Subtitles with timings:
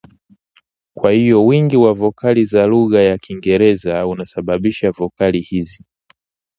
[0.97, 5.83] Kwa hivyo wingi wa vokali za lugha ya Kiingereza unasababisha vokali hizi